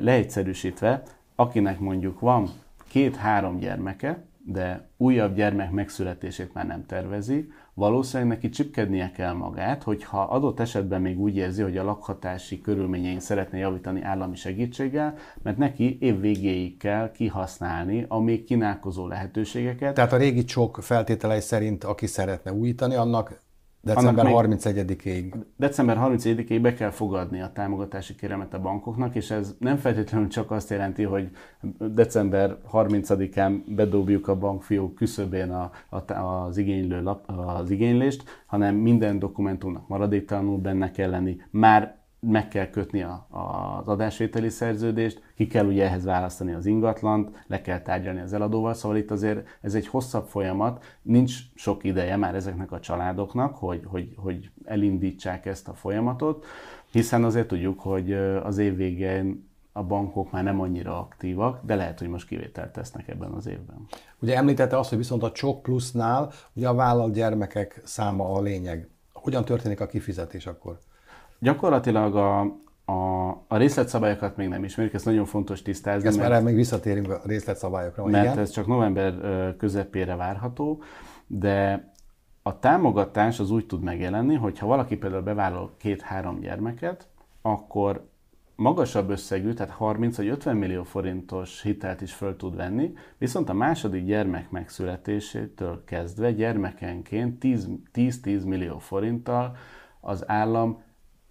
leegyszerűsítve, 0.00 1.02
akinek 1.34 1.78
mondjuk 1.78 2.20
van 2.20 2.48
két-három 2.88 3.58
gyermeke, 3.58 4.24
de 4.46 4.88
újabb 4.96 5.34
gyermek 5.34 5.70
megszületését 5.70 6.54
már 6.54 6.66
nem 6.66 6.86
tervezi, 6.86 7.52
valószínűleg 7.74 8.32
neki 8.32 8.48
csipkednie 8.48 9.10
kell 9.10 9.32
magát, 9.32 9.82
hogyha 9.82 10.22
adott 10.22 10.60
esetben 10.60 11.00
még 11.00 11.20
úgy 11.20 11.36
érzi, 11.36 11.62
hogy 11.62 11.76
a 11.76 11.84
lakhatási 11.84 12.60
körülményein 12.60 13.20
szeretne 13.20 13.58
javítani 13.58 14.02
állami 14.02 14.36
segítséggel, 14.36 15.14
mert 15.42 15.56
neki 15.56 15.98
év 16.00 16.20
végéig 16.20 16.76
kell 16.76 17.10
kihasználni 17.10 18.04
a 18.08 18.18
még 18.20 18.44
kínálkozó 18.44 19.06
lehetőségeket. 19.06 19.94
Tehát 19.94 20.12
a 20.12 20.16
régi 20.16 20.44
csok 20.44 20.78
feltételei 20.82 21.40
szerint, 21.40 21.84
aki 21.84 22.06
szeretne 22.06 22.52
újítani, 22.52 22.94
annak 22.94 23.42
December 23.84 24.26
31-ig. 24.28 25.34
December 25.56 25.98
31-ig 26.00 26.58
be 26.62 26.74
kell 26.74 26.90
fogadni 26.90 27.40
a 27.40 27.50
támogatási 27.52 28.14
kéremet 28.14 28.54
a 28.54 28.60
bankoknak, 28.60 29.14
és 29.14 29.30
ez 29.30 29.54
nem 29.58 29.76
feltétlenül 29.76 30.28
csak 30.28 30.50
azt 30.50 30.70
jelenti, 30.70 31.02
hogy 31.02 31.30
december 31.78 32.56
30-án 32.72 33.62
bedobjuk 33.66 34.28
a 34.28 34.38
bankfiók 34.38 34.94
küszöbén 34.94 35.50
a, 35.50 35.70
a, 35.88 36.12
az, 36.12 36.56
igénylő 36.56 37.02
lap, 37.02 37.30
az 37.46 37.70
igénylést, 37.70 38.24
hanem 38.46 38.74
minden 38.74 39.18
dokumentumnak 39.18 39.88
maradéktalanul 39.88 40.58
benne 40.58 40.90
kell 40.90 41.10
lenni. 41.10 41.36
Már 41.50 42.03
meg 42.26 42.48
kell 42.48 42.70
kötni 42.70 43.02
a, 43.02 43.26
az 43.30 43.88
adásvételi 43.88 44.48
szerződést, 44.48 45.22
ki 45.36 45.46
kell 45.46 45.66
ugye 45.66 45.84
ehhez 45.84 46.04
választani 46.04 46.52
az 46.52 46.66
ingatlant, 46.66 47.44
le 47.46 47.60
kell 47.60 47.80
tárgyalni 47.80 48.20
az 48.20 48.32
eladóval, 48.32 48.74
szóval 48.74 48.96
itt 48.96 49.10
azért 49.10 49.46
ez 49.60 49.74
egy 49.74 49.86
hosszabb 49.86 50.26
folyamat, 50.26 50.84
nincs 51.02 51.34
sok 51.54 51.84
ideje 51.84 52.16
már 52.16 52.34
ezeknek 52.34 52.72
a 52.72 52.80
családoknak, 52.80 53.56
hogy, 53.56 53.82
hogy, 53.86 54.14
hogy 54.16 54.50
elindítsák 54.64 55.46
ezt 55.46 55.68
a 55.68 55.74
folyamatot, 55.74 56.44
hiszen 56.90 57.24
azért 57.24 57.48
tudjuk, 57.48 57.80
hogy 57.80 58.12
az 58.42 58.58
év 58.58 58.76
végén 58.76 59.52
a 59.72 59.82
bankok 59.82 60.30
már 60.30 60.42
nem 60.42 60.60
annyira 60.60 60.98
aktívak, 60.98 61.64
de 61.64 61.74
lehet, 61.74 61.98
hogy 61.98 62.08
most 62.08 62.26
kivételt 62.26 62.72
tesznek 62.72 63.08
ebben 63.08 63.30
az 63.30 63.46
évben. 63.46 63.86
Ugye 64.18 64.36
említette 64.36 64.78
azt, 64.78 64.88
hogy 64.88 64.98
viszont 64.98 65.22
a 65.22 65.32
Csok 65.32 65.62
Plusznál 65.62 66.32
ugye 66.52 66.68
a 66.68 66.74
vállalt 66.74 67.14
gyermekek 67.14 67.80
száma 67.84 68.32
a 68.32 68.40
lényeg. 68.40 68.88
Hogyan 69.12 69.44
történik 69.44 69.80
a 69.80 69.86
kifizetés 69.86 70.46
akkor? 70.46 70.78
Gyakorlatilag 71.44 72.16
a, 72.16 72.40
a, 72.84 73.28
a 73.48 73.56
részletszabályokat 73.56 74.36
még 74.36 74.48
nem 74.48 74.64
ismerjük, 74.64 74.94
ez 74.94 75.04
nagyon 75.04 75.24
fontos 75.24 75.62
tisztázni. 75.62 76.08
Ezt 76.08 76.18
mert, 76.18 76.42
még 76.42 76.54
visszatérünk 76.54 77.10
a 77.10 77.20
részletszabályokra. 77.24 78.04
Mert 78.04 78.24
igen? 78.24 78.38
ez 78.38 78.50
csak 78.50 78.66
november 78.66 79.14
közepére 79.56 80.16
várható, 80.16 80.82
de 81.26 81.88
a 82.42 82.58
támogatás 82.58 83.40
az 83.40 83.50
úgy 83.50 83.66
tud 83.66 83.82
megjelenni, 83.82 84.34
hogy 84.34 84.58
ha 84.58 84.66
valaki 84.66 84.96
például 84.96 85.22
bevállal 85.22 85.74
két-három 85.76 86.40
gyermeket, 86.40 87.08
akkor 87.42 88.08
magasabb 88.56 89.10
összegű, 89.10 89.52
tehát 89.52 89.72
30 89.72 90.16
vagy 90.16 90.28
50 90.28 90.56
millió 90.56 90.82
forintos 90.82 91.62
hitelt 91.62 92.00
is 92.00 92.12
föl 92.12 92.36
tud 92.36 92.56
venni, 92.56 92.92
viszont 93.18 93.48
a 93.48 93.52
második 93.52 94.04
gyermek 94.04 94.50
megszületésétől 94.50 95.82
kezdve 95.84 96.32
gyermekenként 96.32 97.42
10-10 97.44 98.44
millió 98.44 98.78
forinttal 98.78 99.56
az 100.00 100.28
állam 100.28 100.82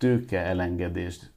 tőke 0.03 0.39
elengedést 0.39 1.32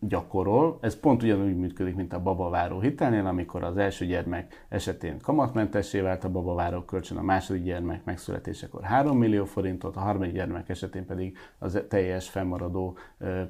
gyakorol. 0.00 0.78
Ez 0.80 1.00
pont 1.00 1.22
ugyanúgy 1.22 1.56
működik, 1.56 1.94
mint 1.94 2.12
a 2.12 2.22
babaváró 2.22 2.80
hitelnél, 2.80 3.26
amikor 3.26 3.64
az 3.64 3.76
első 3.76 4.06
gyermek 4.06 4.66
esetén 4.68 5.18
kamatmentessé 5.18 6.00
vált 6.00 6.24
a 6.24 6.30
babaváró 6.30 6.82
kölcsön, 6.82 7.16
a 7.16 7.22
második 7.22 7.62
gyermek 7.62 8.04
megszületésekor 8.04 8.82
3 8.82 9.18
millió 9.18 9.44
forintot, 9.44 9.96
a 9.96 10.00
harmadik 10.00 10.32
gyermek 10.32 10.68
esetén 10.68 11.06
pedig 11.06 11.36
az 11.58 11.82
teljes 11.88 12.28
fennmaradó 12.28 12.96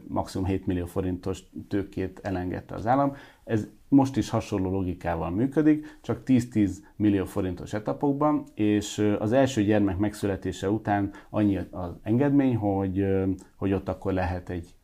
maximum 0.09 0.47
7 0.47 0.67
millió 0.67 0.87
forintos 0.87 1.43
tőkét 1.69 2.21
elengedte 2.23 2.75
az 2.75 2.87
állam. 2.87 3.15
Ez 3.45 3.69
most 3.89 4.17
is 4.17 4.31
hasonló 4.31 4.71
logikával 4.71 5.31
működik, 5.31 5.99
csak 6.01 6.23
10-10 6.27 6.71
millió 6.97 7.25
forintos 7.25 7.73
etapokban, 7.73 8.45
és 8.55 9.15
az 9.19 9.33
első 9.33 9.63
gyermek 9.63 9.99
megszületése 9.99 10.71
után 10.71 11.11
annyi 11.31 11.59
az 11.71 11.91
engedmény, 12.03 12.57
hogy, 12.57 13.07
hogy 13.57 13.73
ott 13.73 13.89
akkor 13.89 14.13
lehet 14.13 14.49
egy 14.49 14.75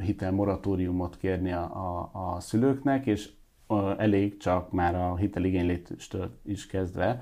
hitelmoratóriumot 0.00 1.16
kérni 1.16 1.52
a, 1.52 1.62
a, 1.62 2.10
a 2.12 2.40
szülőknek, 2.40 3.06
és 3.06 3.30
elég 3.96 4.36
csak 4.36 4.72
már 4.72 4.94
a 4.94 5.16
hiteligényléstől 5.16 6.38
is 6.44 6.66
kezdve 6.66 7.20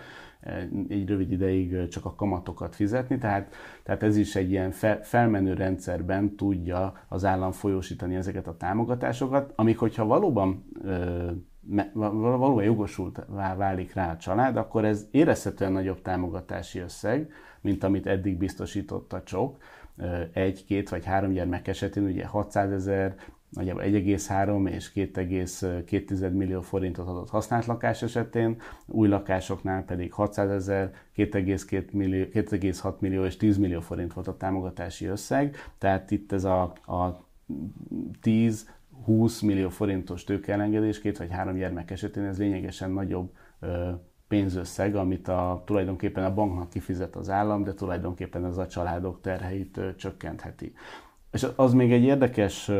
egy 0.89 1.09
rövid 1.09 1.33
ideig 1.33 1.89
csak 1.89 2.05
a 2.05 2.15
kamatokat 2.15 2.75
fizetni, 2.75 3.19
tehát, 3.19 3.55
tehát 3.83 4.03
ez 4.03 4.17
is 4.17 4.37
egy 4.37 4.51
ilyen 4.51 4.71
fe, 4.71 5.01
felmenő 5.03 5.55
rendszerben 5.55 6.37
tudja 6.37 6.93
az 7.09 7.25
állam 7.25 7.53
folyósítani 7.53 8.15
ezeket 8.15 8.47
a 8.47 8.57
támogatásokat, 8.57 9.53
amik 9.57 9.79
hogyha 9.79 10.05
valóban 10.05 10.65
valóban 11.93 12.65
jogosult 12.65 13.27
válik 13.57 13.95
rá 13.95 14.13
a 14.13 14.17
család, 14.17 14.57
akkor 14.57 14.85
ez 14.85 15.07
érezhetően 15.11 15.73
nagyobb 15.73 16.03
támogatási 16.03 16.79
összeg, 16.79 17.33
mint 17.61 17.85
amit 17.85 18.07
eddig 18.07 18.37
biztosított 18.37 19.13
a 19.13 19.23
csok. 19.23 19.59
Egy, 20.33 20.65
két 20.65 20.89
vagy 20.89 21.05
három 21.05 21.33
gyermek 21.33 21.69
esetén 21.69 22.05
ugye 22.05 22.27
600 22.27 22.71
ezer, 22.73 23.15
nagyjából 23.51 23.83
1,3 23.83 24.69
és 24.69 24.93
2,2 24.95 26.33
millió 26.33 26.61
forintot 26.61 27.09
adott 27.09 27.29
használt 27.29 27.67
lakás 27.67 28.03
esetén, 28.03 28.61
új 28.87 29.09
lakásoknál 29.09 29.85
pedig 29.85 30.13
600 30.13 30.51
ezer, 30.51 30.91
2,2 31.17 31.91
millió, 31.93 32.25
2,6 32.33 32.99
millió 32.99 33.25
és 33.25 33.37
10 33.37 33.57
millió 33.57 33.81
forint 33.81 34.13
volt 34.13 34.29
a 34.29 34.37
támogatási 34.37 35.07
összeg, 35.07 35.57
tehát 35.79 36.11
itt 36.11 36.33
ez 36.33 36.45
a, 36.45 36.63
a 36.87 37.25
10 38.21 38.75
20 39.05 39.41
millió 39.41 39.69
forintos 39.69 40.25
tőkeelengedés, 40.25 41.01
két 41.01 41.19
vagy 41.19 41.31
három 41.31 41.57
gyermek 41.57 41.91
esetén 41.91 42.25
ez 42.25 42.39
lényegesen 42.39 42.91
nagyobb 42.91 43.33
pénzösszeg, 44.29 44.95
amit 44.95 45.29
a, 45.29 45.63
tulajdonképpen 45.67 46.25
a 46.25 46.35
banknak 46.35 46.71
kifizet 46.71 47.17
az 47.17 47.31
állam, 47.31 47.65
de 47.65 47.75
tulajdonképpen 47.75 48.45
ez 48.45 48.57
a 48.57 48.67
családok 48.67 49.21
terheit 49.21 49.81
csökkentheti. 49.97 50.75
És 51.33 51.47
az 51.57 51.73
még 51.73 51.93
egy 51.93 52.03
érdekes 52.03 52.71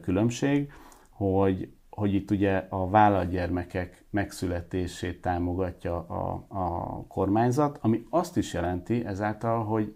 különbség, 0.00 0.72
hogy, 1.10 1.72
hogy 1.90 2.14
itt 2.14 2.30
ugye 2.30 2.66
a 2.68 2.88
vállalatgyermekek 2.88 4.04
megszületését 4.10 5.20
támogatja 5.20 5.96
a, 5.96 6.44
a 6.48 7.04
kormányzat, 7.06 7.78
ami 7.80 8.06
azt 8.10 8.36
is 8.36 8.52
jelenti 8.52 9.04
ezáltal, 9.04 9.64
hogy 9.64 9.94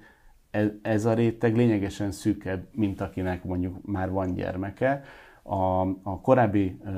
ez, 0.50 0.68
ez 0.82 1.04
a 1.04 1.14
réteg 1.14 1.56
lényegesen 1.56 2.10
szűkebb, 2.10 2.66
mint 2.72 3.00
akinek 3.00 3.44
mondjuk 3.44 3.86
már 3.86 4.10
van 4.10 4.34
gyermeke, 4.34 5.04
a, 5.46 5.80
a 6.02 6.20
korábbi 6.22 6.80
e, 6.84 6.90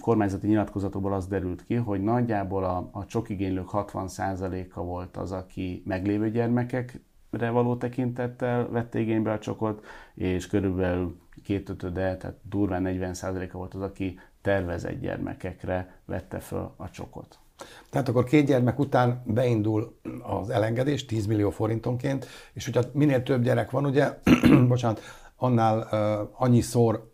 kormányzati 0.00 0.46
nyilatkozatokból 0.46 1.12
az 1.12 1.26
derült 1.26 1.64
ki, 1.64 1.74
hogy 1.74 2.02
nagyjából 2.02 2.64
a, 2.64 2.88
a 2.92 3.06
csokigénylők 3.06 3.68
60%-a 3.72 4.80
volt 4.80 5.16
az, 5.16 5.32
aki 5.32 5.82
meglévő 5.86 6.30
gyermekekre 6.30 7.50
való 7.50 7.76
tekintettel 7.76 8.68
vette 8.68 8.98
igénybe 8.98 9.32
a 9.32 9.38
csokot, 9.38 9.84
és 10.14 10.46
körülbelül 10.46 11.20
kétötöde, 11.42 12.16
tehát 12.16 12.36
durván 12.48 12.82
40%-a 12.86 13.56
volt 13.56 13.74
az, 13.74 13.82
aki 13.82 14.18
tervezett 14.42 15.00
gyermekekre 15.00 16.00
vette 16.04 16.38
föl 16.38 16.72
a 16.76 16.90
csokot. 16.90 17.38
Tehát 17.90 18.08
akkor 18.08 18.24
két 18.24 18.46
gyermek 18.46 18.78
után 18.78 19.22
beindul 19.24 19.98
az 20.22 20.50
elengedés 20.50 21.04
10 21.04 21.26
millió 21.26 21.50
forintonként, 21.50 22.26
és 22.52 22.64
hogyha 22.64 22.82
minél 22.92 23.22
több 23.22 23.42
gyerek 23.42 23.70
van, 23.70 23.86
ugye, 23.86 24.18
bocsánat, 24.68 25.00
annál 25.36 25.78
uh, 25.78 26.42
annyiszor 26.42 27.11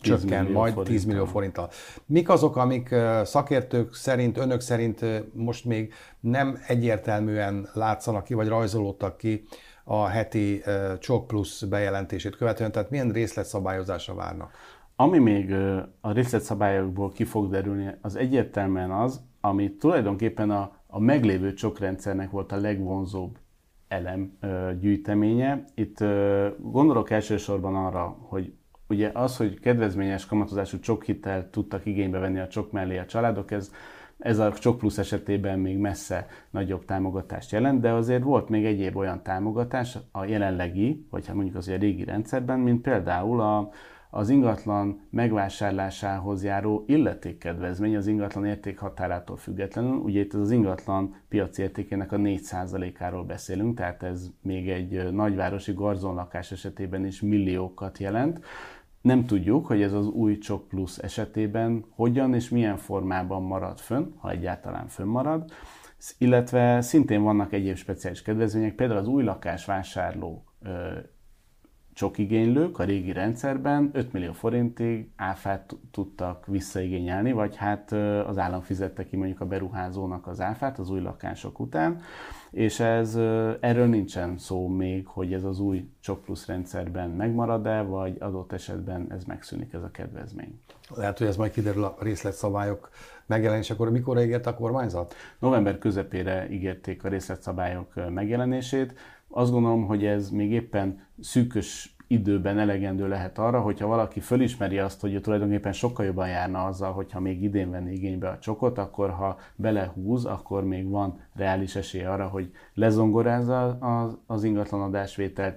csökken 0.00 0.44
majd 0.44 0.72
forinttal. 0.72 0.84
10 0.84 1.04
millió 1.04 1.24
forinttal. 1.24 1.70
Mik 2.06 2.28
azok, 2.28 2.56
amik 2.56 2.94
szakértők 3.22 3.94
szerint, 3.94 4.38
önök 4.38 4.60
szerint 4.60 5.04
most 5.34 5.64
még 5.64 5.92
nem 6.20 6.58
egyértelműen 6.66 7.68
látszanak 7.72 8.24
ki, 8.24 8.34
vagy 8.34 8.48
rajzolódtak 8.48 9.16
ki 9.16 9.44
a 9.84 10.06
heti 10.06 10.62
Csok 10.98 11.26
Plus 11.26 11.64
bejelentését 11.64 12.36
követően, 12.36 12.72
tehát 12.72 12.90
milyen 12.90 13.10
részletszabályozásra 13.10 14.14
várnak? 14.14 14.52
Ami 14.96 15.18
még 15.18 15.54
a 16.00 16.12
részletszabályokból 16.12 17.12
ki 17.12 17.24
fog 17.24 17.50
derülni, 17.50 17.94
az 18.00 18.16
egyértelműen 18.16 18.90
az, 18.90 19.20
ami 19.40 19.76
tulajdonképpen 19.76 20.50
a, 20.50 20.72
a 20.86 21.00
meglévő 21.00 21.52
csokrendszernek 21.52 22.30
volt 22.30 22.52
a 22.52 22.56
legvonzóbb 22.56 23.38
elem 23.88 24.38
gyűjteménye. 24.80 25.64
Itt 25.74 25.98
gondolok 26.58 27.10
elsősorban 27.10 27.74
arra, 27.74 28.16
hogy 28.20 28.52
ugye 28.88 29.10
az, 29.14 29.36
hogy 29.36 29.60
kedvezményes 29.60 30.26
kamatozású 30.26 30.78
csokhitelt 30.78 31.46
tudtak 31.46 31.86
igénybe 31.86 32.18
venni 32.18 32.38
a 32.38 32.48
csok 32.48 32.72
mellé 32.72 32.98
a 32.98 33.06
családok, 33.06 33.50
ez, 33.50 33.70
ez 34.18 34.38
a 34.38 34.52
csok 34.52 34.78
plusz 34.78 34.98
esetében 34.98 35.58
még 35.58 35.78
messze 35.78 36.26
nagyobb 36.50 36.84
támogatást 36.84 37.52
jelent, 37.52 37.80
de 37.80 37.92
azért 37.92 38.22
volt 38.22 38.48
még 38.48 38.64
egyéb 38.64 38.96
olyan 38.96 39.22
támogatás 39.22 39.98
a 40.12 40.24
jelenlegi, 40.24 41.06
vagy 41.10 41.26
hát 41.26 41.34
mondjuk 41.34 41.56
az 41.56 41.68
a 41.68 41.76
régi 41.76 42.04
rendszerben, 42.04 42.58
mint 42.58 42.80
például 42.82 43.40
a, 43.40 43.70
az 44.16 44.28
ingatlan 44.28 45.00
megvásárlásához 45.10 46.44
járó 46.44 46.84
illetékkedvezmény 46.86 47.96
az 47.96 48.06
ingatlan 48.06 48.44
értékhatárától 48.46 49.36
függetlenül. 49.36 49.96
Ugye 49.96 50.20
itt 50.20 50.34
az 50.34 50.50
ingatlan 50.50 51.16
piaci 51.28 51.62
értékének 51.62 52.12
a 52.12 52.16
4%-áról 52.16 53.24
beszélünk, 53.24 53.76
tehát 53.76 54.02
ez 54.02 54.30
még 54.42 54.70
egy 54.70 55.12
nagyvárosi 55.12 55.72
garzonlakás 55.72 56.52
esetében 56.52 57.06
is 57.06 57.20
milliókat 57.20 57.98
jelent. 57.98 58.44
Nem 59.00 59.26
tudjuk, 59.26 59.66
hogy 59.66 59.82
ez 59.82 59.92
az 59.92 60.06
új 60.06 60.38
Csok 60.38 60.68
Plus 60.68 60.98
esetében 60.98 61.84
hogyan 61.90 62.34
és 62.34 62.48
milyen 62.48 62.76
formában 62.76 63.42
marad 63.42 63.78
fönn, 63.78 64.12
ha 64.16 64.30
egyáltalán 64.30 64.86
fönnmarad, 64.86 65.50
illetve 66.18 66.80
szintén 66.80 67.22
vannak 67.22 67.52
egyéb 67.52 67.76
speciális 67.76 68.22
kedvezmények, 68.22 68.74
például 68.74 68.98
az 68.98 69.08
új 69.08 69.22
lakás 69.22 69.64
vásárló 69.64 70.44
csokigénylők 71.94 72.78
a 72.78 72.84
régi 72.84 73.12
rendszerben 73.12 73.90
5 73.92 74.12
millió 74.12 74.32
forintig 74.32 75.08
áfát 75.16 75.76
tudtak 75.90 76.46
visszaigényelni, 76.46 77.32
vagy 77.32 77.56
hát 77.56 77.92
az 78.26 78.38
állam 78.38 78.60
fizette 78.60 79.04
ki 79.04 79.16
mondjuk 79.16 79.40
a 79.40 79.46
beruházónak 79.46 80.26
az 80.26 80.40
áfát 80.40 80.78
az 80.78 80.90
új 80.90 81.00
lakások 81.00 81.60
után, 81.60 82.00
és 82.50 82.80
ez, 82.80 83.14
erről 83.60 83.86
nincsen 83.86 84.38
szó 84.38 84.68
még, 84.68 85.06
hogy 85.06 85.32
ez 85.32 85.44
az 85.44 85.60
új 85.60 85.88
csok 86.00 86.22
plusz 86.24 86.46
rendszerben 86.46 87.10
megmarad-e, 87.10 87.82
vagy 87.82 88.16
adott 88.20 88.52
esetben 88.52 89.06
ez 89.10 89.24
megszűnik 89.24 89.72
ez 89.72 89.82
a 89.82 89.90
kedvezmény. 89.90 90.60
Lehet, 90.94 91.18
hogy 91.18 91.26
ez 91.26 91.36
majd 91.36 91.52
kiderül 91.52 91.84
a 91.84 91.96
részletszabályok 92.00 92.90
megjelenésekor. 93.26 93.90
Mikor 93.90 94.20
ígért 94.20 94.46
a 94.46 94.54
kormányzat? 94.54 95.14
November 95.38 95.78
közepére 95.78 96.50
ígérték 96.50 97.04
a 97.04 97.08
részletszabályok 97.08 98.10
megjelenését. 98.10 98.94
Azt 99.36 99.52
gondolom, 99.52 99.86
hogy 99.86 100.04
ez 100.04 100.30
még 100.30 100.50
éppen 100.50 101.06
szűkös 101.20 101.96
időben 102.06 102.58
elegendő 102.58 103.08
lehet 103.08 103.38
arra, 103.38 103.60
hogyha 103.60 103.86
valaki 103.86 104.20
fölismeri 104.20 104.78
azt, 104.78 105.00
hogy 105.00 105.20
tulajdonképpen 105.20 105.72
sokkal 105.72 106.04
jobban 106.04 106.28
járna 106.28 106.64
azzal, 106.64 106.92
hogyha 106.92 107.20
még 107.20 107.42
idén 107.42 107.70
venni 107.70 107.92
igénybe 107.92 108.28
a 108.28 108.38
csokot, 108.38 108.78
akkor 108.78 109.10
ha 109.10 109.38
belehúz, 109.56 110.24
akkor 110.24 110.64
még 110.64 110.88
van 110.90 111.20
reális 111.34 111.76
esély 111.76 112.04
arra, 112.04 112.28
hogy 112.28 112.50
lezongorázza 112.74 113.66
az, 113.68 114.18
az 114.26 114.44
ingatlan 114.44 114.96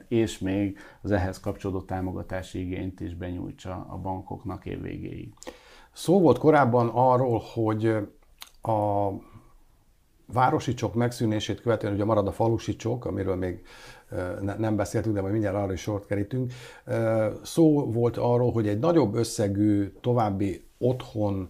és 0.07 0.39
még 0.39 0.77
az 1.01 1.11
ehhez 1.11 1.39
kapcsolódó 1.39 1.81
támogatási 1.81 2.59
igényt 2.59 2.99
is 2.99 3.15
benyújtsa 3.15 3.85
a 3.89 3.97
bankoknak 3.97 4.65
évvégéig. 4.65 5.33
Szó 5.91 6.19
volt 6.19 6.37
korábban 6.37 6.89
arról, 6.93 7.41
hogy 7.53 7.85
a 8.61 9.09
városi 10.33 10.73
csok 10.73 10.93
megszűnését 10.93 11.61
követően 11.61 11.93
ugye 11.93 12.05
marad 12.05 12.27
a 12.27 12.31
falusi 12.31 12.75
csok, 12.75 13.05
amiről 13.05 13.35
még 13.35 13.61
nem 14.57 14.75
beszéltünk, 14.75 15.15
de 15.15 15.21
majd 15.21 15.33
mindjárt 15.33 15.57
arra 15.57 15.73
is 15.73 15.81
sort 15.81 16.05
kerítünk. 16.05 16.53
Szó 17.43 17.91
volt 17.91 18.17
arról, 18.17 18.51
hogy 18.51 18.67
egy 18.67 18.79
nagyobb 18.79 19.15
összegű 19.15 19.93
további 20.01 20.65
otthon 20.77 21.49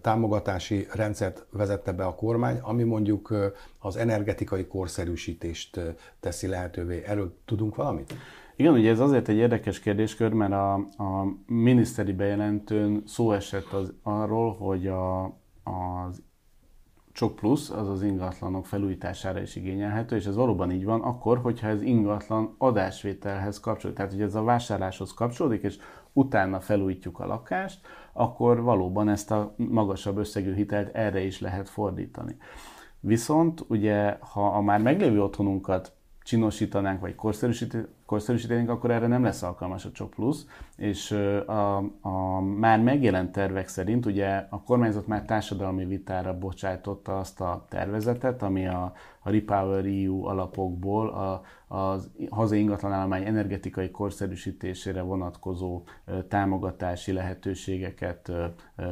támogatási 0.00 0.86
rendszert 0.92 1.46
vezette 1.50 1.92
be 1.92 2.04
a 2.04 2.14
kormány, 2.14 2.58
ami 2.58 2.82
mondjuk 2.82 3.34
az 3.78 3.96
energetikai 3.96 4.66
korszerűsítést 4.66 5.80
teszi 6.20 6.46
lehetővé. 6.46 7.02
Erről 7.06 7.36
tudunk 7.44 7.74
valamit? 7.74 8.14
Igen, 8.56 8.72
ugye 8.72 8.90
ez 8.90 9.00
azért 9.00 9.28
egy 9.28 9.36
érdekes 9.36 9.80
kérdéskör, 9.80 10.32
mert 10.32 10.52
a, 10.52 10.74
a 10.74 11.36
miniszteri 11.46 12.12
bejelentőn 12.12 13.02
szó 13.06 13.32
esett 13.32 13.72
az, 13.72 13.92
arról, 14.02 14.54
hogy 14.54 14.86
a, 14.86 15.24
az 15.62 16.22
Csok 17.18 17.36
plusz 17.36 17.70
az 17.70 17.88
az 17.88 18.02
ingatlanok 18.02 18.66
felújítására 18.66 19.40
is 19.40 19.56
igényelhető, 19.56 20.16
és 20.16 20.26
ez 20.26 20.34
valóban 20.34 20.70
így 20.70 20.84
van, 20.84 21.00
akkor, 21.00 21.38
hogyha 21.38 21.68
ez 21.68 21.82
ingatlan 21.82 22.54
adásvételhez 22.58 23.60
kapcsolódik. 23.60 23.96
Tehát, 23.98 24.12
hogy 24.12 24.22
ez 24.22 24.34
a 24.34 24.42
vásárláshoz 24.42 25.12
kapcsolódik, 25.14 25.62
és 25.62 25.78
utána 26.12 26.60
felújítjuk 26.60 27.18
a 27.18 27.26
lakást, 27.26 27.80
akkor 28.12 28.62
valóban 28.62 29.08
ezt 29.08 29.30
a 29.30 29.54
magasabb 29.56 30.16
összegű 30.16 30.54
hitelt 30.54 30.94
erre 30.94 31.20
is 31.20 31.40
lehet 31.40 31.68
fordítani. 31.68 32.36
Viszont 33.00 33.64
ugye, 33.68 34.16
ha 34.20 34.46
a 34.46 34.60
már 34.60 34.80
meglévő 34.82 35.22
otthonunkat 35.22 35.92
csinosítanánk, 36.22 37.00
vagy 37.00 37.14
korszerűsítenénk, 38.06 38.68
akkor 38.68 38.90
erre 38.90 39.06
nem 39.06 39.22
lesz 39.22 39.42
alkalmas 39.42 39.84
a 39.84 39.90
Csok 39.92 40.10
Plus, 40.10 40.36
és 40.78 41.10
a, 41.46 41.76
a 42.00 42.40
már 42.40 42.80
megjelent 42.80 43.32
tervek 43.32 43.68
szerint 43.68 44.06
ugye 44.06 44.46
a 44.50 44.62
kormányzat 44.62 45.06
már 45.06 45.24
társadalmi 45.24 45.84
vitára 45.84 46.38
bocsájtotta 46.38 47.18
azt 47.18 47.40
a 47.40 47.66
tervezetet, 47.68 48.42
ami 48.42 48.66
a, 48.66 48.92
a 49.20 49.30
Repower 49.30 49.84
EU 49.84 50.24
alapokból 50.24 51.08
a, 51.08 51.42
az 51.68 52.10
hazai 52.30 52.58
ingatlanállomány 52.58 53.24
energetikai 53.24 53.90
korszerűsítésére 53.90 55.00
vonatkozó 55.00 55.82
támogatási 56.28 57.12
lehetőségeket 57.12 58.32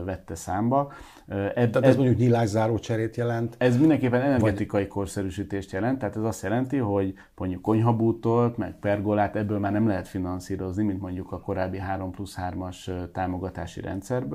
vette 0.04 0.34
számba. 0.34 0.92
Eb, 1.26 1.54
tehát 1.54 1.76
ez, 1.76 1.82
ez 1.82 1.96
mondjuk 1.96 2.18
nyilászáró 2.18 2.78
cserét 2.78 3.16
jelent? 3.16 3.54
Ez 3.58 3.78
mindenképpen 3.78 4.20
energetikai 4.20 4.82
vagy... 4.82 4.90
korszerűsítést 4.90 5.72
jelent, 5.72 5.98
tehát 5.98 6.16
ez 6.16 6.22
azt 6.22 6.42
jelenti, 6.42 6.76
hogy 6.76 7.14
mondjuk 7.36 7.62
konyhabútolt, 7.62 8.56
meg 8.56 8.78
pergolát 8.80 9.36
ebből 9.36 9.58
már 9.58 9.72
nem 9.72 9.86
lehet 9.86 10.08
finanszírozni, 10.08 10.82
mint 10.82 11.00
mondjuk 11.00 11.32
a 11.32 11.40
korábbi 11.40 11.75
3 11.76 12.10
plusz 12.10 12.36
3-as 12.40 13.10
támogatási 13.12 13.80
rendszer 13.80 14.26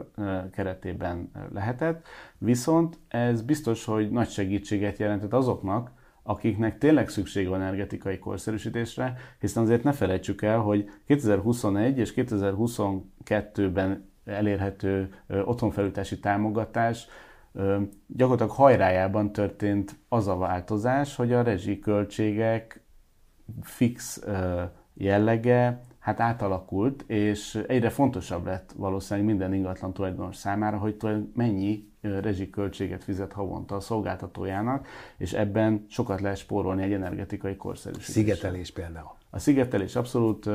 keretében 0.52 1.32
lehetett. 1.54 2.08
Viszont 2.38 3.00
ez 3.08 3.42
biztos, 3.42 3.86
hogy 3.86 4.12
nagy 4.12 4.30
segítséget 4.30 4.98
jelentett 4.98 5.34
azoknak, 5.34 5.92
akiknek 6.24 6.78
tényleg 6.78 7.10
szükség 7.10 7.48
van 7.48 7.62
energetikai 7.62 8.20
korszerűsítésre, 8.20 9.14
hiszen 9.40 9.64
azért 9.64 9.84
ne 9.84 9.92
felejtsük 9.92 10.42
el, 10.42 10.60
hogy 10.60 10.90
2021 11.06 11.98
és 11.98 12.14
2022-ben 12.16 14.10
elérhető 14.26 15.14
otthonfelújítási 15.28 16.20
támogatás 16.20 17.08
gyakorlatilag 18.08 18.52
hajrájában 18.52 19.32
történt 19.32 19.96
az 20.10 20.28
a 20.28 20.38
változás, 20.38 21.16
hogy 21.16 21.34
a 21.34 21.42
rezsiköltségek 21.42 22.84
fix 23.62 24.24
jellege 24.94 25.82
hát 26.02 26.20
átalakult, 26.20 27.04
és 27.08 27.64
egyre 27.68 27.90
fontosabb 27.90 28.46
lett 28.46 28.72
valószínűleg 28.78 29.30
minden 29.30 29.54
ingatlan 29.54 29.94
tulajdonos 29.94 30.36
számára, 30.36 30.78
hogy 30.78 30.96
mennyi 31.36 31.90
rezsiköltséget 32.02 33.04
fizet 33.04 33.34
havonta 33.34 33.76
a 33.76 33.80
szolgáltatójának, 33.80 34.88
és 35.18 35.34
ebben 35.34 35.86
sokat 35.90 36.22
lehet 36.22 36.38
spórolni 36.38 36.84
egy 36.84 36.94
energetikai 36.94 37.56
korszerűsítéssel. 37.56 38.24
Szigetelés 38.24 38.72
például. 38.72 39.20
A 39.30 39.40
szigetelés 39.40 39.96
abszolút 39.96 40.50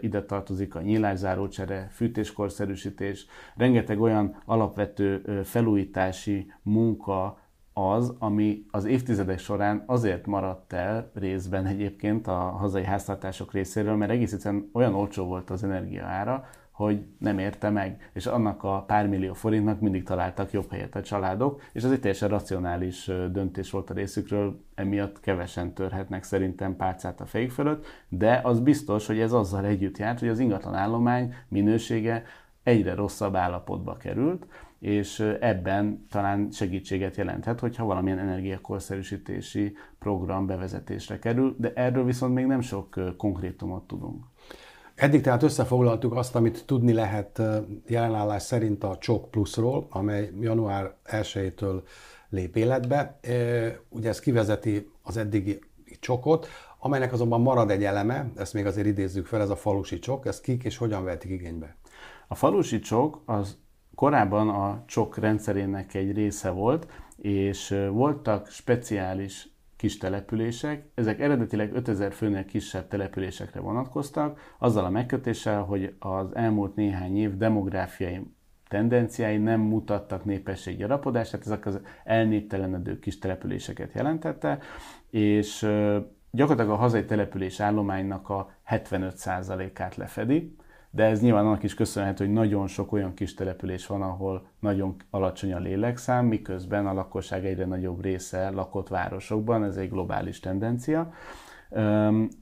ide 0.00 0.22
tartozik, 0.22 0.74
a 0.74 0.80
nyílászárócsere, 0.80 1.88
fűtéskorszerűsítés, 1.90 3.26
rengeteg 3.56 4.00
olyan 4.00 4.42
alapvető 4.44 5.22
felújítási 5.44 6.52
munka, 6.62 7.38
az, 7.74 8.14
ami 8.18 8.64
az 8.70 8.84
évtizedek 8.84 9.38
során 9.38 9.82
azért 9.86 10.26
maradt 10.26 10.72
el 10.72 11.10
részben 11.14 11.66
egyébként 11.66 12.26
a 12.26 12.32
hazai 12.32 12.84
háztartások 12.84 13.52
részéről, 13.52 13.96
mert 13.96 14.10
egész 14.10 14.32
egyszerűen 14.32 14.70
olyan 14.72 14.94
olcsó 14.94 15.24
volt 15.24 15.50
az 15.50 15.64
energia 15.64 16.04
ára, 16.04 16.44
hogy 16.70 17.04
nem 17.18 17.38
érte 17.38 17.70
meg, 17.70 18.10
és 18.12 18.26
annak 18.26 18.62
a 18.62 18.84
pár 18.86 19.08
millió 19.08 19.32
forintnak 19.32 19.80
mindig 19.80 20.04
találtak 20.04 20.52
jobb 20.52 20.70
helyet 20.70 20.94
a 20.94 21.02
családok, 21.02 21.62
és 21.72 21.82
ez 21.82 21.90
egy 21.90 22.00
teljesen 22.00 22.28
racionális 22.28 23.10
döntés 23.32 23.70
volt 23.70 23.90
a 23.90 23.94
részükről, 23.94 24.64
emiatt 24.74 25.20
kevesen 25.20 25.72
törhetnek 25.72 26.22
szerintem 26.22 26.76
pálcát 26.76 27.20
a 27.20 27.26
fejük 27.26 27.50
fölött, 27.50 27.86
de 28.08 28.40
az 28.42 28.60
biztos, 28.60 29.06
hogy 29.06 29.18
ez 29.18 29.32
azzal 29.32 29.64
együtt 29.64 29.98
járt, 29.98 30.18
hogy 30.18 30.28
az 30.28 30.38
ingatlan 30.38 30.74
állomány 30.74 31.34
minősége 31.48 32.24
egyre 32.62 32.94
rosszabb 32.94 33.34
állapotba 33.34 33.96
került, 33.96 34.46
és 34.84 35.20
ebben 35.40 36.06
talán 36.10 36.50
segítséget 36.50 37.16
jelenthet, 37.16 37.60
hogyha 37.60 37.84
valamilyen 37.84 38.18
energiakorszerűsítési 38.18 39.76
program 39.98 40.46
bevezetésre 40.46 41.18
kerül, 41.18 41.56
de 41.58 41.72
erről 41.74 42.04
viszont 42.04 42.34
még 42.34 42.46
nem 42.46 42.60
sok 42.60 43.16
konkrétumot 43.16 43.86
tudunk. 43.86 44.24
Eddig 44.94 45.20
tehát 45.20 45.42
összefoglaltuk 45.42 46.14
azt, 46.14 46.34
amit 46.34 46.66
tudni 46.66 46.92
lehet 46.92 47.42
jelenállás 47.86 48.42
szerint 48.42 48.84
a 48.84 48.96
Csok 48.98 49.30
Plusról, 49.30 49.86
amely 49.90 50.30
január 50.40 50.94
1-től 51.04 51.82
lép 52.28 52.56
életbe. 52.56 53.18
Ugye 53.88 54.08
ez 54.08 54.20
kivezeti 54.20 54.90
az 55.02 55.16
eddigi 55.16 55.58
csokot, 56.00 56.46
amelynek 56.78 57.12
azonban 57.12 57.40
marad 57.40 57.70
egy 57.70 57.84
eleme, 57.84 58.30
ezt 58.36 58.54
még 58.54 58.66
azért 58.66 58.86
idézzük 58.86 59.26
fel, 59.26 59.40
ez 59.40 59.50
a 59.50 59.56
falusi 59.56 59.98
csok, 59.98 60.26
ez 60.26 60.40
kik 60.40 60.64
és 60.64 60.76
hogyan 60.76 61.04
vehetik 61.04 61.30
igénybe? 61.30 61.76
A 62.28 62.34
falusi 62.34 62.78
csok 62.78 63.22
az 63.24 63.62
korábban 63.94 64.48
a 64.48 64.82
csok 64.86 65.18
rendszerének 65.18 65.94
egy 65.94 66.12
része 66.12 66.50
volt, 66.50 66.86
és 67.16 67.74
voltak 67.90 68.48
speciális 68.48 69.48
kis 69.76 69.98
települések. 69.98 70.84
Ezek 70.94 71.20
eredetileg 71.20 71.74
5000 71.74 72.12
főnél 72.12 72.44
kisebb 72.44 72.88
településekre 72.88 73.60
vonatkoztak, 73.60 74.54
azzal 74.58 74.84
a 74.84 74.90
megkötéssel, 74.90 75.62
hogy 75.62 75.94
az 75.98 76.34
elmúlt 76.34 76.74
néhány 76.74 77.16
év 77.16 77.36
demográfiai 77.36 78.20
tendenciái 78.68 79.36
nem 79.36 79.60
mutattak 79.60 80.24
népességgyarapodást, 80.24 81.30
tehát 81.30 81.46
ezek 81.46 81.66
az 81.66 81.80
elnéptelenedő 82.04 82.98
kis 82.98 83.18
településeket 83.18 83.92
jelentette, 83.94 84.58
és 85.10 85.68
gyakorlatilag 86.30 86.78
a 86.78 86.80
hazai 86.80 87.04
település 87.04 87.60
állománynak 87.60 88.28
a 88.28 88.50
75%-át 88.70 89.96
lefedi 89.96 90.56
de 90.94 91.04
ez 91.04 91.20
nyilván 91.20 91.46
annak 91.46 91.62
is 91.62 91.74
köszönhető, 91.74 92.24
hogy 92.24 92.32
nagyon 92.32 92.66
sok 92.66 92.92
olyan 92.92 93.14
kis 93.14 93.34
település 93.34 93.86
van, 93.86 94.02
ahol 94.02 94.46
nagyon 94.60 94.96
alacsony 95.10 95.52
a 95.52 95.58
lélekszám, 95.58 96.26
miközben 96.26 96.86
a 96.86 96.92
lakosság 96.92 97.46
egyre 97.46 97.64
nagyobb 97.64 98.02
része 98.02 98.50
lakott 98.50 98.88
városokban, 98.88 99.64
ez 99.64 99.76
egy 99.76 99.90
globális 99.90 100.40
tendencia. 100.40 101.12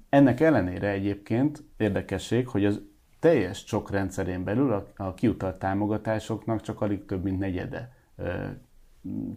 Ennek 0.09 0.41
ellenére 0.41 0.89
egyébként 0.89 1.63
érdekesség, 1.77 2.49
hogy 2.49 2.65
az 2.65 2.83
teljes 3.19 3.65
csok 3.65 3.91
rendszerén 3.91 4.45
belül 4.45 4.73
a, 4.73 4.87
a 4.97 5.15
kiutalt 5.15 5.59
támogatásoknak 5.59 6.61
csak 6.61 6.81
alig 6.81 7.05
több 7.05 7.23
mint 7.23 7.39
negyede 7.39 7.93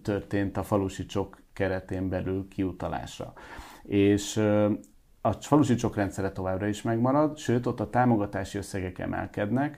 történt 0.01 0.57
a 0.57 0.63
falusi 0.63 1.05
csok 1.05 1.41
keretén 1.53 2.09
belül 2.09 2.47
kiutalásra. 2.47 3.33
És 3.83 4.43
a 5.25 5.31
falusi 5.31 5.75
csok 5.75 5.95
rendszere 5.95 6.31
továbbra 6.31 6.67
is 6.67 6.81
megmarad, 6.81 7.37
sőt, 7.37 7.65
ott 7.65 7.79
a 7.79 7.89
támogatási 7.89 8.57
összegek 8.57 8.99
emelkednek, 8.99 9.77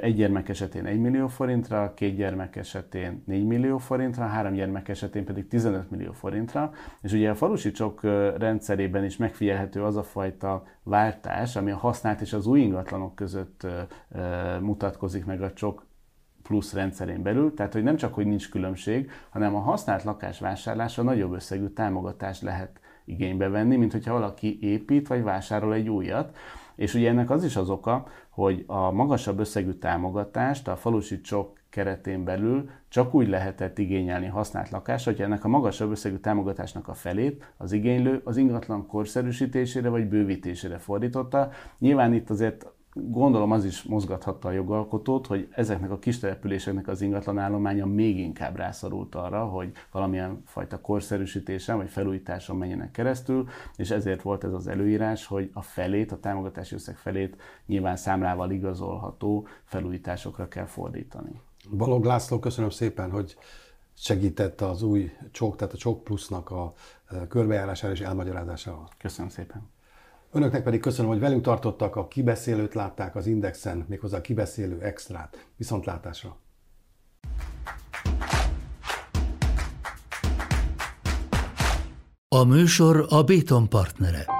egy 0.00 0.14
gyermek 0.14 0.48
esetén 0.48 0.86
1 0.86 1.00
millió 1.00 1.26
forintra, 1.26 1.94
két 1.94 2.16
gyermek 2.16 2.56
esetén 2.56 3.22
4 3.26 3.46
millió 3.46 3.78
forintra, 3.78 4.26
három 4.26 4.52
gyermek 4.52 4.88
esetén 4.88 5.24
pedig 5.24 5.48
15 5.48 5.90
millió 5.90 6.12
forintra. 6.12 6.72
És 7.02 7.12
ugye 7.12 7.30
a 7.30 7.34
falusi 7.34 7.70
csok 7.70 8.02
rendszerében 8.38 9.04
is 9.04 9.16
megfigyelhető 9.16 9.84
az 9.84 9.96
a 9.96 10.02
fajta 10.02 10.62
váltás, 10.82 11.56
ami 11.56 11.70
a 11.70 11.76
használt 11.76 12.20
és 12.20 12.32
az 12.32 12.46
új 12.46 12.60
ingatlanok 12.60 13.14
között 13.14 13.66
mutatkozik 14.60 15.24
meg 15.24 15.42
a 15.42 15.52
csok 15.52 15.86
plusz 16.42 16.72
rendszerén 16.72 17.22
belül, 17.22 17.54
tehát 17.54 17.72
hogy 17.72 17.82
nem 17.82 17.96
csak, 17.96 18.14
hogy 18.14 18.26
nincs 18.26 18.50
különbség, 18.50 19.10
hanem 19.30 19.54
a 19.54 19.60
használt 19.60 20.02
lakás 20.02 20.40
vásárlása 20.40 21.02
nagyobb 21.02 21.32
összegű 21.32 21.66
támogatást 21.66 22.42
lehet 22.42 22.79
igénybe 23.10 23.48
venni, 23.48 23.76
mint 23.76 23.92
hogyha 23.92 24.12
valaki 24.12 24.58
épít 24.60 25.08
vagy 25.08 25.22
vásárol 25.22 25.74
egy 25.74 25.88
újat. 25.88 26.36
És 26.74 26.94
ugye 26.94 27.08
ennek 27.08 27.30
az 27.30 27.44
is 27.44 27.56
az 27.56 27.70
oka, 27.70 28.06
hogy 28.28 28.64
a 28.66 28.90
magasabb 28.90 29.38
összegű 29.38 29.70
támogatást 29.70 30.68
a 30.68 30.76
falusi 30.76 31.20
csok 31.20 31.58
keretén 31.70 32.24
belül 32.24 32.70
csak 32.88 33.14
úgy 33.14 33.28
lehetett 33.28 33.78
igényelni 33.78 34.26
használt 34.26 34.70
lakást, 34.70 35.04
hogy 35.04 35.20
ennek 35.20 35.44
a 35.44 35.48
magasabb 35.48 35.90
összegű 35.90 36.16
támogatásnak 36.16 36.88
a 36.88 36.94
felét 36.94 37.52
az 37.56 37.72
igénylő 37.72 38.20
az 38.24 38.36
ingatlan 38.36 38.86
korszerűsítésére 38.86 39.88
vagy 39.88 40.08
bővítésére 40.08 40.78
fordította. 40.78 41.50
Nyilván 41.78 42.12
itt 42.12 42.30
azért 42.30 42.66
gondolom 42.92 43.50
az 43.50 43.64
is 43.64 43.82
mozgathatta 43.82 44.48
a 44.48 44.52
jogalkotót, 44.52 45.26
hogy 45.26 45.48
ezeknek 45.50 45.90
a 45.90 45.98
kis 45.98 46.18
településeknek 46.18 46.88
az 46.88 47.00
ingatlan 47.00 47.38
állománya 47.38 47.86
még 47.86 48.18
inkább 48.18 48.56
rászorult 48.56 49.14
arra, 49.14 49.44
hogy 49.44 49.72
valamilyen 49.92 50.42
fajta 50.46 50.80
korszerűsítésen 50.80 51.76
vagy 51.76 51.88
felújításon 51.88 52.56
menjenek 52.56 52.90
keresztül, 52.90 53.48
és 53.76 53.90
ezért 53.90 54.22
volt 54.22 54.44
ez 54.44 54.52
az 54.52 54.66
előírás, 54.66 55.26
hogy 55.26 55.50
a 55.52 55.62
felét, 55.62 56.12
a 56.12 56.20
támogatási 56.20 56.74
összeg 56.74 56.96
felét 56.96 57.36
nyilván 57.66 57.96
számlával 57.96 58.50
igazolható 58.50 59.46
felújításokra 59.64 60.48
kell 60.48 60.66
fordítani. 60.66 61.40
Balog 61.76 62.04
László, 62.04 62.38
köszönöm 62.38 62.70
szépen, 62.70 63.10
hogy 63.10 63.36
segített 63.94 64.60
az 64.60 64.82
új 64.82 65.12
csók, 65.30 65.56
tehát 65.56 65.74
a 65.74 65.76
csók 65.76 66.04
plusznak 66.04 66.50
a 66.50 66.72
körbejárására 67.28 67.92
és 67.92 68.00
elmagyarázásával. 68.00 68.88
Köszönöm 68.98 69.30
szépen. 69.30 69.68
Önöknek 70.32 70.62
pedig 70.62 70.80
köszönöm, 70.80 71.10
hogy 71.10 71.20
velünk 71.20 71.42
tartottak, 71.42 71.96
a 71.96 72.08
kibeszélőt 72.08 72.74
látták 72.74 73.16
az 73.16 73.26
Indexen, 73.26 73.84
méghozzá 73.88 74.16
a 74.16 74.20
kibeszélő 74.20 74.80
extrát. 74.82 75.46
Viszontlátásra! 75.56 76.36
A 82.28 82.44
műsor 82.44 83.06
a 83.08 83.22
Béton 83.22 83.68
partnere. 83.68 84.39